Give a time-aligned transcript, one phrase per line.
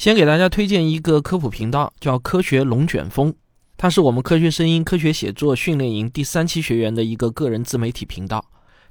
[0.00, 3.34] 先给大家推荐一个科普频道，叫“科学龙卷风”，
[3.76, 8.42] 它是我们科学声音科学写作训练营第三期学员的一个个人自媒体频道。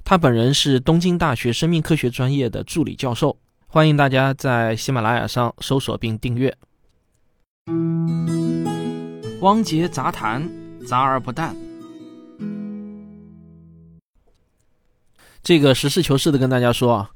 [0.04, 3.36] 他本人是东京大学生命科学专业的助理教授，
[3.66, 6.56] 欢迎大家在喜马拉雅上搜索并订阅。
[9.40, 10.48] 汪杰杂谈，
[10.86, 11.56] 杂而不淡。
[15.42, 17.10] 这个实事求是的跟大家说啊。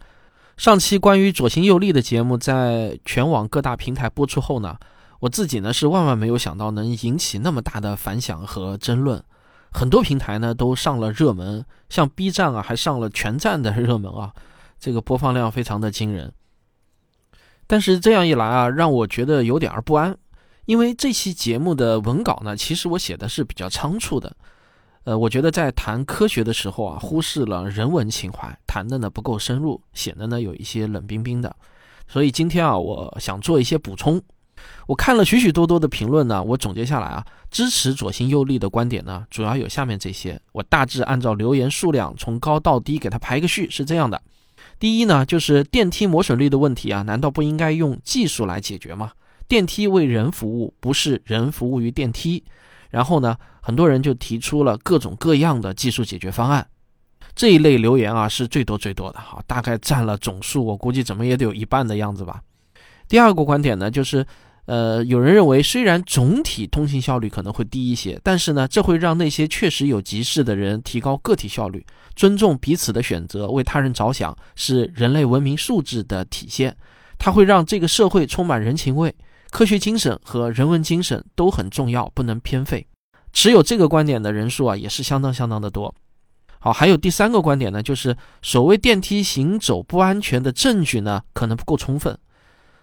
[0.57, 4.79] 上期关于左心右力的节目在全网各大平台播出后呢，
[5.19, 9.23] 我自己呢是万万没有想到能引起那么大的反响和争论，
[9.73, 14.33] 很多平台呢都上了热门，像 B 站啊还上了全站的热门啊，
[14.79, 16.33] 这个播放量非常的惊人。
[17.67, 20.17] 但是这样一来啊，让我觉得有点儿不安，
[20.67, 24.37] 因为这期节目的文稿呢，其实我写的是比较仓促的。
[25.05, 31.55] 呃，我觉得在谈科学的时候啊，忽视了人文情怀，谈的呢不够深入，显得呢有一些冷冰冰的。
[32.09, 34.21] 所以今天啊，我想做一些补充。
[34.87, 40.41] 我看了许许多多的评论呢，我总结下来啊，支持左心右力的观点呢，主要有下面这些。
[40.53, 44.23] 我大致按照留言数量从高到低给它排个序，是这样的：
[44.79, 49.13] 第一呢，就是电梯磨损率的问题啊，难道不应该用技术来解决吗？
[49.47, 52.43] 电梯为人服务，不是人服务于电梯。
[52.95, 56.65] 然后呢，很多人就提出了各种各样的技术解决方案，
[57.35, 62.41] 这一类留言啊是最多最多的哈，大概占了总数，我估计怎么也得有一半的样子吧。
[63.09, 64.25] 第二个观点呢，就是，
[64.67, 76.77] 呃，有人认为虽然总体通信效率可能会低一些，但是呢，这会让那些确实有急事的人提高个体效率，尊重彼此的选择，为他人着想，是人类文明素质的体现。
[77.19, 79.13] 它会让这个社会充满人情味。
[79.55, 82.89] 科学精神和人文精神都很重要，不能偏废。
[83.33, 85.95] 持有这个观点的人数啊，也是相当相当的多。
[86.59, 92.19] 好，还有第三个观点呢，就是所谓电梯行走不安全的证据呢，可能不够充分。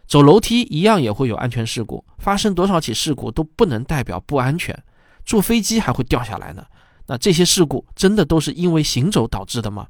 [0.07, 4.81] 走楼梯一样也会有安全事故，发生多少起事故都不能代表不安全。
[5.25, 6.63] 坐飞机还会掉下来呢，
[7.07, 9.87] 那这些事故真的都是因为行走导致的吗？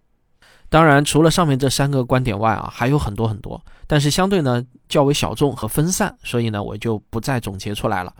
[0.72, 8.16] 当然，除了上面这三个观点外啊，还有很多很多，但是相对呢较为小众和分散，所以呢我就不再总结出来了。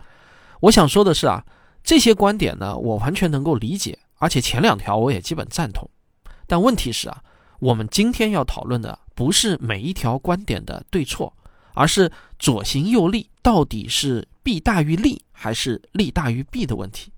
[0.60, 1.42] 我想说的是啊，
[1.82, 5.88] 这些观点呢我完全能够理解，而且前两条我也基本赞同。
[6.46, 7.22] 但问题是啊，
[7.58, 11.32] 我们今天要讨论的不是每一条观点的对错，
[11.72, 17.10] 而是左行右立到底是弊大于利还是利大于弊的问题。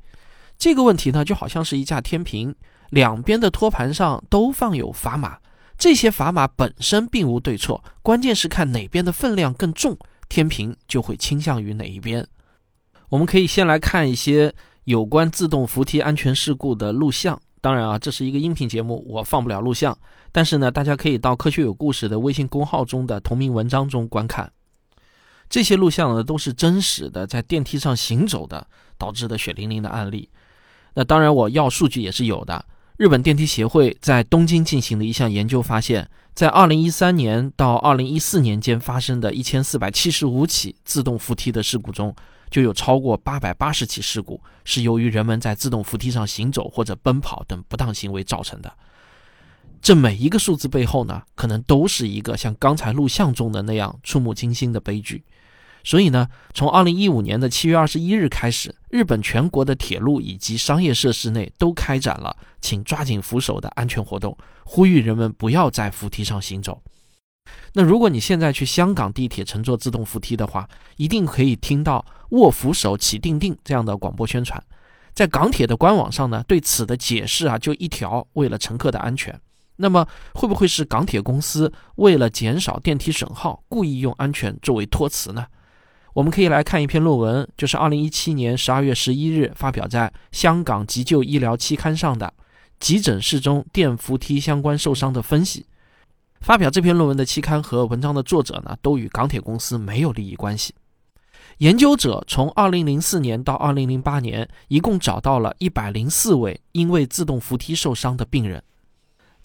[0.57, 2.55] 这个问题呢就好像是一架天平。
[2.91, 5.39] 两边的托盘上都放有砝码，
[5.77, 12.27] 这些砝码本身并无对错，关键是看哪边的分量更重，天平就会倾向于哪一边。
[13.09, 17.41] 我们可以先来看一些有关自动扶梯安全事故的录像。
[17.61, 19.97] 当然啊，这是一个音频节目，我放不了录像。
[20.31, 24.53] 但是呢，大家可以到“科学有故事”的微信公号中的同名文章中观看。
[25.49, 28.67] 这些录像呢，都是真实的在电梯上行走的
[28.99, 30.29] 导致的血淋淋的案例。
[30.95, 32.65] 那当然，我要数据也是有的。
[32.97, 42.15] 日本电梯协会在东京进行的一项研究发现，在2013年到2014年间发生的一千四百七十五起自动扶梯的事故中，
[42.51, 48.73] 就有超过八百八十起事故是由于人们在自动扶梯上行走或者奔跑等不当行为造成的。
[49.83, 55.25] 这每一个数字背后呢，可能都是一个像刚才录像中的那样触目惊心的悲剧。
[55.85, 66.83] 所以呢，从二零一五年的七月二十一日开始，日本全国的铁路以及商业设施内都开展了“请抓紧扶手”的安全活动，呼吁人们不要在扶梯上行走。
[67.75, 74.63] 那如果你现在去香港地铁乘坐自动扶梯的话，一定可以听到“握扶手，起定定”这样的广播宣传。
[75.13, 79.39] 在港铁的官网上呢，对此的解释啊，就一条：为了乘客的安全。
[79.77, 85.45] 那么，会不会是港铁公司为了减少电梯损耗，故意用安全作为托词呢？
[86.15, 92.33] 我们可以来看一篇论文，就是二零一七年十二月十一日发表在《香港急救医疗期刊》上的
[92.79, 95.61] 《急诊室中电扶梯相关受伤的分析》。
[96.41, 100.73] 发表这篇论文的期刊和文章的作者呢，都与港铁公司没有利益关系。
[101.59, 108.63] 研究者从二零零四年到二零零八年，一共找到了一百零四位因为自动扶梯受伤的病人。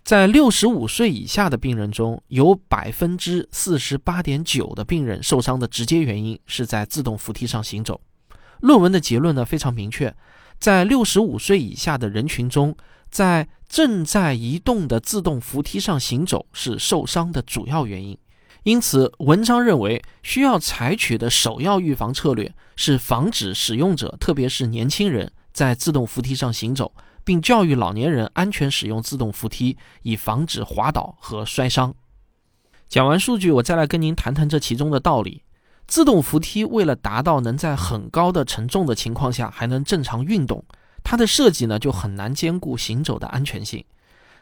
[0.10, 8.02] 在六十五岁以下的病人中，有百分之四十八点九的病人受伤的直接原因是在自动扶梯上行走。
[8.62, 10.12] 论文的结论呢非常明确，
[10.58, 12.76] 在六十五岁以下的人群中，
[13.12, 18.18] 在正在移动的自动扶梯上行走是受伤的主要原因。
[18.64, 26.92] 因此，文章认为需要采取的首要预防策略是防止使用者，特别是年轻人在自动扶梯上行走。
[27.30, 31.94] 并教育老年人安全使用自动扶梯，以防止滑倒和摔伤。
[32.88, 35.44] 讲完数据，我再来跟您谈谈这其中的道理。
[35.86, 40.66] 自动扶梯为了达到能在很高的承重的情况下还能正常运动，
[41.04, 43.86] 它的设计呢就很难兼顾行走的安全性。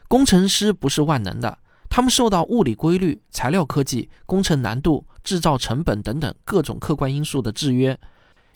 [0.08, 1.58] 工程师不是万能的，
[1.90, 8.00] 他们受到物理规律、材料科技、工程难度、制造成本等等各种客观因素的制约。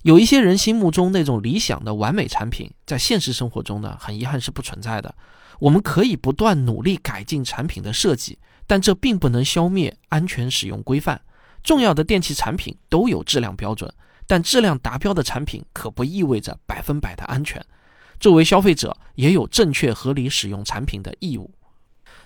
[0.03, 5.15] 有一些人心目中那种理想的完美产品，在现实生活中呢，很遗憾是不存在的。
[5.61, 11.21] 我们可以不断努力改进产品的设计，但这并不能消灭安全使用规范。
[11.63, 13.93] 重要的电器产品都有质量标准，
[14.27, 17.65] 但质量达标的产品可不意味着百分百的安全。
[18.19, 21.53] 作为消费者，也有正确合理使用产品的义务。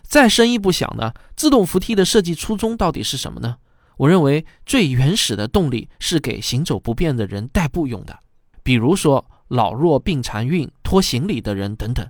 [0.03, 3.59] 再深一步想呢，自动扶梯的设计初衷到底是什么呢？
[3.97, 8.19] 我认为最原始的动力是给行走不便的人代步用的，
[8.63, 12.07] 比如说老弱病残孕、拖行李的人等等。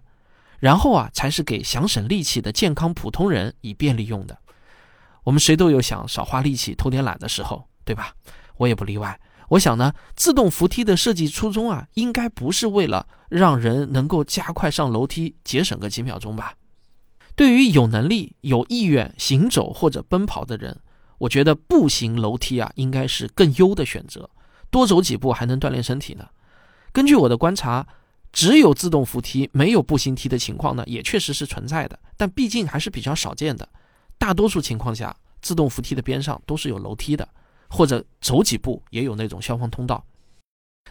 [0.59, 4.39] 然后啊，才是给想省力气的健康普通人以便利用的。
[5.23, 8.15] 我们谁都有想少花力气、偷点懒的时候，对吧？
[8.57, 9.21] 我也不例外。
[9.51, 16.55] 我想呢，自动扶梯的设计初衷啊，应该不是为了让人能够加快上楼梯、节省个几秒钟吧？
[17.37, 20.81] 对于有能力、有意愿行走或者奔跑的人，
[21.19, 24.29] 我觉得步行楼梯啊，应该是更优的选择。
[24.71, 26.27] 多走几步还能锻炼身体呢。
[26.93, 27.87] 根据我的观察。
[28.33, 33.67] 只有自动扶梯没有步行梯的情况呢，也确实是存在的，但毕竟还是比较少见的。
[34.19, 37.27] 大多数情况下，自动扶梯的边上都是有楼梯的，
[37.71, 40.05] 或者走几步也有那种消防通道。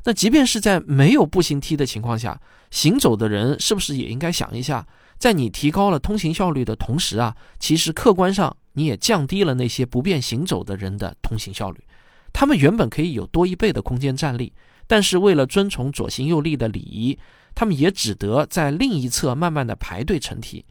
[0.05, 2.41] 那即便是在没有步行梯的情况下，
[2.71, 4.87] 行走的人是不是也应该想一下，
[5.19, 11.83] 在你提高了通行效率的同时啊，其实客观上你也降低了那些不便行走的人的通行效率。
[12.31, 14.53] 他们原本可以有多一倍的空间站立。
[14.87, 17.17] 但是为了遵从左行右立的礼仪，
[17.55, 20.63] 他们也只得在另一侧慢慢的排队乘梯。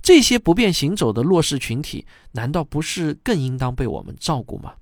[0.00, 4.72] 这些不便行走的弱势群体，难道不是更应当被我们照顾吗？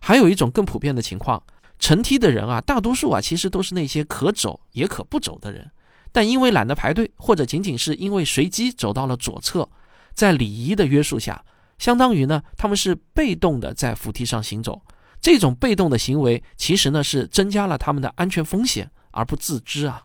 [0.00, 1.40] 还有一种更普遍的情况，
[1.78, 5.70] 乘梯的人啊，大多数啊，其实都是那些可走也可不走的人，
[6.10, 9.68] 但因为懒得排队，或者仅仅是因为随机走到了左侧，
[10.12, 11.44] 在礼仪的约束下，
[11.78, 14.82] 相当于呢，他们是被动的在扶梯上行走。
[15.20, 20.04] 这种被动的行为，其实呢是增加了他们的安全风险而不自知啊。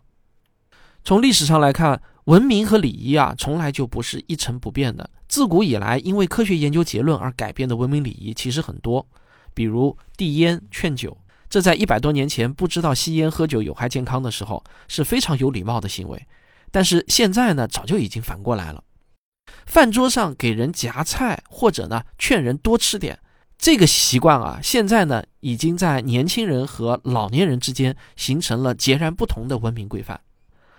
[1.04, 5.08] 从历史上来看，文明和礼仪啊，从来就不是一成不变的。
[5.28, 9.06] 自古以来，因为科学研究结论而改变的文明礼仪其实很多，
[9.52, 11.16] 比如递烟、劝酒，
[11.48, 16.26] 这在一百多年前不知道吸烟喝酒有害健康的时候是非常有礼貌的行为，
[16.70, 18.82] 但是现在呢，早就已经反过来了。
[19.74, 23.18] 饭桌上给人夹菜，或者呢劝人多吃点。
[23.58, 30.20] 这个习惯啊，现在呢，已经在年轻人和老年人之间形成了截然不同的文明规范。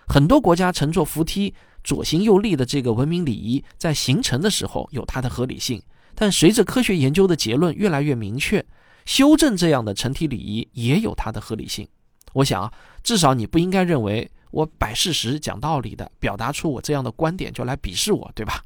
[0.08, 1.54] 很多国家乘坐扶梯
[1.84, 5.84] 左行右立的这个文明礼仪，在形成的时候有它的合理性，
[6.14, 8.66] 但随着科学研究的结论越来越明确，
[9.04, 11.86] 修正这样的成体礼仪也有它的合理性。
[12.32, 12.72] 我想啊，
[13.04, 18.64] 至少你不应该认为我摆事实、讲道理的表达出我这样的观点就来鄙视我，对吧？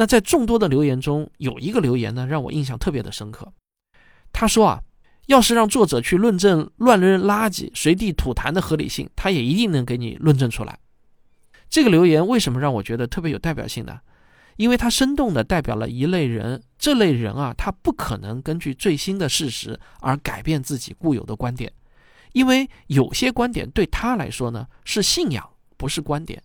[0.00, 3.52] 那在众多的留言中，有一个留言呢，让我印象特别的深刻。
[4.32, 4.80] 他说啊，
[5.26, 10.78] 要是让作者去论证乱扔垃圾、随地吐痰的合理性，他也一定能给你论证出来。
[11.68, 13.98] 这个留言为什么让我觉得特别有代表性呢？
[14.54, 21.72] 因为它生动地代表了一类人，这类人啊，他不可能根据最新的事实而改变自己固有的观点，
[22.34, 25.44] 因为有些观点对他来说呢是信仰，
[25.76, 26.40] 不是观点。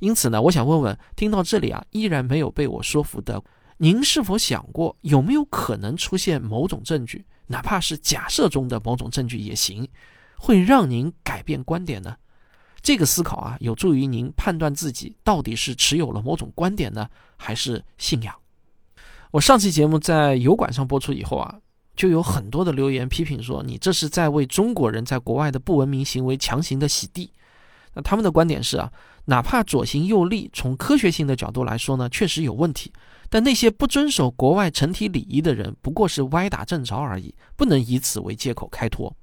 [0.00, 3.42] 因此呢，我想问问，听到这里啊，依然没有被我说服的，
[3.76, 9.88] 您是否想过，有没有可能出现某种证据，哪怕是假设中的某种证据也行，
[10.36, 12.16] 会让您改变观点呢？
[12.82, 18.34] 这个思考啊，有助于您判断自己到底是持有了某种观点呢，还是信仰。
[19.32, 21.58] 我上期节目在油管上播出以后啊，
[21.94, 27.30] 就有很多的留言批评说，你这是在为中国人在国外的不文明行为强行的洗地。
[27.94, 28.92] 那他们的观点是啊。
[29.26, 32.92] 哪怕左行右立，从科学性的角度来说呢，确实有问题。
[33.28, 39.14] 但那些不遵守国外成体礼仪的人，不过是歪打正着而已，不能以此为借口开脱。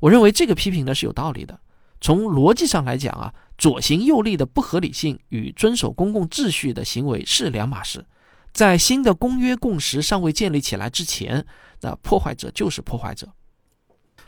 [0.00, 1.58] 我认为这个批评呢是有道理的。
[2.00, 8.04] 从逻辑上来讲啊，左行右立的不合理性与遵守公共秩序的行为是两码事。
[8.52, 11.44] 在新的公约共识尚未建立起来之前，
[11.80, 13.28] 那破坏者就是破坏者。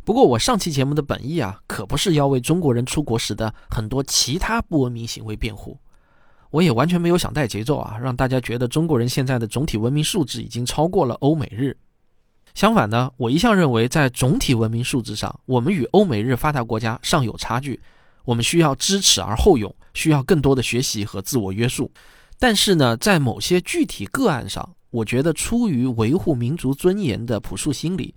[0.09, 5.79] 不过，我上期节目的本意啊，可不是要为中国人出国时的很多其他不文明行为辩护。
[6.49, 11.77] 我也完全没有想带节奏啊，让大家觉得中国人现在的总体文明素质已经超过了欧美日。
[12.55, 17.79] 相反呢，我一向认为，在总体文明素质上，我们与欧美日发达国家尚有差距。
[18.25, 21.93] 我们需要知耻而后勇，需要更多的学习和自我约束。
[22.39, 28.15] 但是呢，在某些具体个案上，我觉得出于维护民族尊严的朴素心理。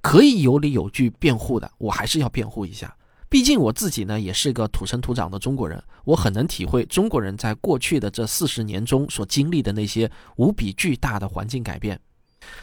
[0.00, 2.96] 可以有理有据辩护的，我还是要辩护一下。
[3.28, 12.00] 毕竟我自己呢，也是个土生土长的中国人，我很能体会中国人在过去的这四十年中所经历的那些无比巨大的环境改变。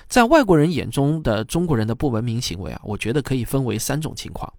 [0.07, 4.51] 在外国人眼中的中国人的不文明行为啊，我觉得可以分为三种情况。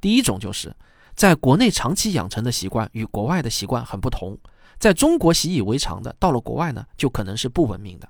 [0.00, 0.74] 第一种就是
[1.14, 4.36] 在国内长期养成的习惯与国外的习惯很不同，
[4.78, 8.06] 在中国习以为常的，到了国外呢，就可能是不文明的。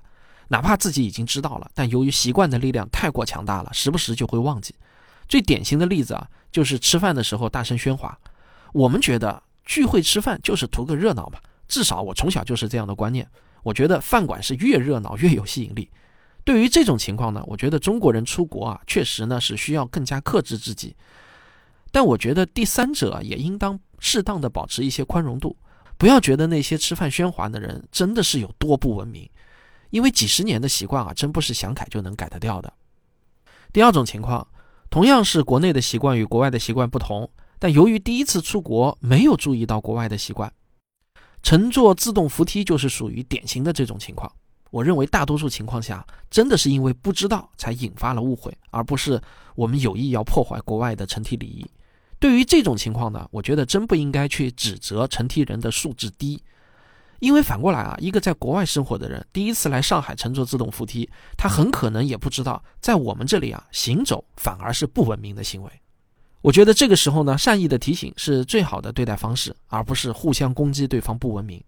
[0.49, 4.73] 哪怕自己已经知道了，但由于习惯的力量太过强大了，时不时就会忘记。
[5.27, 8.17] 最典型的例子啊，就是吃饭的时候大声喧哗。
[8.73, 13.27] 我们觉得聚会吃饭就是图个热闹嘛，至少我从小就是这样的观念。
[13.63, 15.89] 我觉得饭馆是越热闹越有吸引力。
[16.45, 20.95] 对于这种情况呢，我觉得中国人出国啊，确实呢是需要更加克制自己。
[21.91, 25.57] 但我觉得第三者也应当适当的保持一些宽容度，
[25.97, 29.29] 不要觉得那些吃饭喧哗的人真的是有多不文明。
[29.97, 32.71] 因为几十年的习惯啊，真不是想改就能改得掉的。
[33.73, 34.47] 第二种情况，
[34.91, 37.27] 同样是国内的习惯与国外的习惯不同，
[37.57, 40.53] 但由于第一次出国没有注意到国外的习惯，
[41.41, 44.31] 乘坐自动扶梯就是属于典型的这种情况。
[44.69, 49.19] 我认为大多数情况下，真的是因为不知道才引发了误会，而不是
[49.55, 51.65] 我们有意要破坏国外的乘梯礼仪。
[52.19, 56.39] 对于这种情况呢，我觉得真不应该去指责乘梯人的素质低。
[57.19, 65.71] 因为反过来啊，一个在国外生活的人，第一次来上海乘坐自动扶梯，他很可能也不知道，在我们这里啊，行走反而是不文明的行为。
[66.41, 71.61] 我觉得这个时候呢，善意的提醒是最好的对待方式，而不是互相攻击对方不文明。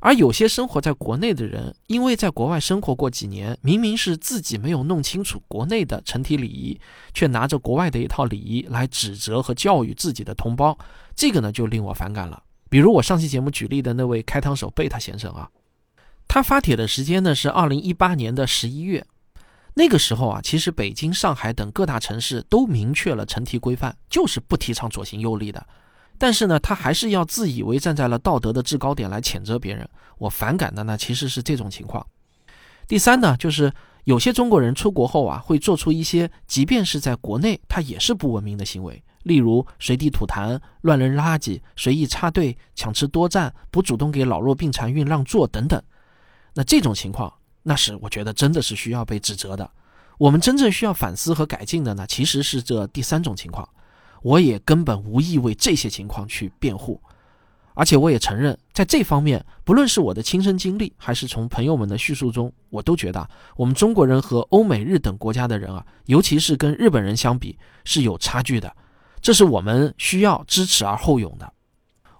[0.00, 6.78] 而有些生活在国内的人，因为在国外生活过几年，明明是自己没有弄清楚国内的乘梯礼仪，
[7.14, 10.76] 却拿着国外的一套礼仪来指责和教育自己的同胞，
[11.14, 12.42] 这个呢，就令我反感了。
[12.72, 15.50] 比如我上期节目举例的那位开膛手贝塔先生啊，
[16.26, 19.04] 他发帖的时间呢是二零一八年的十一月，
[19.74, 25.66] 那个时候啊，其实北京、上海等各大城市都明确了乘梯规范，就是不提倡左行右立的。
[26.16, 29.86] 但是呢，他还是要自以为站在了道德的制高点来谴责别人。
[30.16, 32.06] 我反感的呢，其实是这种情况。
[32.88, 33.70] 第三呢，就是
[34.04, 39.04] 有些中国人出国后啊，会做出一些即便是在国内他也是不文明的行为。
[39.22, 45.82] 例如随地吐痰、乱扔垃圾、随意插队、抢吃多占、不主动给老弱病残孕让座等等，
[46.54, 49.70] 那这种情况，那是我觉得真的是需要被指责的。
[50.18, 53.68] 我们真正需要反思和改进的呢，其实是这第三种情况。
[54.22, 57.00] 我也根本无意为这些情况去辩护，
[57.74, 68.72] 而且我也承认，在这方面，不论是我的亲身经历，还是从朋友们的叙述中，我都觉得我们中国人和欧美日等国家的人啊，尤其是跟日本人相比，是有差距的。
[69.22, 71.52] 这是我们需要知耻而后勇的。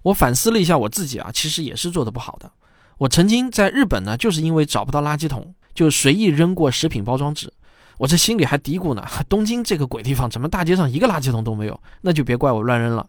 [0.04, 2.50] 我反思了一下我自己啊，其实也是做的不好的。
[2.98, 7.52] 我曾经在日本呢，就是因为找不到垃圾桶，就随意扔过食品包装纸。
[7.98, 11.80] 我这心里还嘀咕呢： 东京这个鬼地方，怎么大街上一个垃圾桶都没有？
[12.00, 13.06] 那就别怪我乱扔了。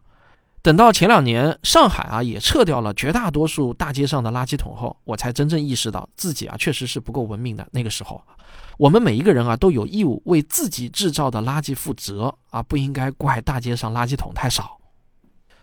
[0.63, 7.67] 等到前两年上海啊也撤掉了绝大多数大街上的垃圾桶后，我才真正意识到自己啊确实是不够文明的。
[7.71, 8.19] 那个时候。
[8.79, 14.79] 我们每一个人啊，都有义务为自己制造的垃圾负责啊，不应该怪大街上垃圾桶太少。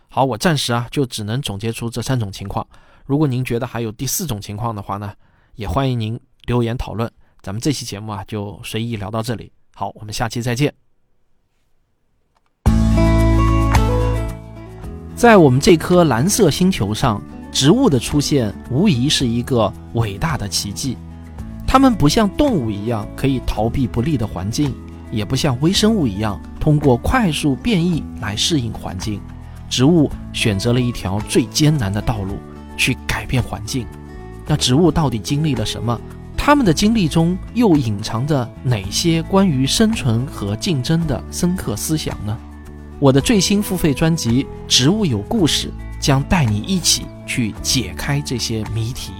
[0.07, 2.65] 好，我暂时啊就只能总结出这三种情况。
[3.05, 5.13] 如果您觉得还有第四种情况的话呢，
[5.55, 7.11] 也欢迎您留言讨论。
[7.41, 9.51] 咱们这期节目啊就随意聊到这里。
[9.73, 10.73] 好，我们下期再见。
[15.21, 20.97] 在我们这颗蓝色星球上，植物的出现无疑是一个伟大的奇迹。
[21.67, 24.73] 它们不像动物一样可以逃避不利的环境，
[25.11, 29.21] 也不像微生物一样通过快速变异来适应环境。
[29.69, 32.39] 植物选择了一条最艰难的道路
[32.75, 33.85] 去改变环境。
[34.47, 36.01] 那植物到底经历了什么？
[36.35, 42.35] 它们的经历中又隐藏着哪些关于生存和竞争的深刻思想呢？
[43.01, 45.67] 我的最新付费专辑《植物有故事》
[45.99, 49.11] 将带你一起去解开这些谜题。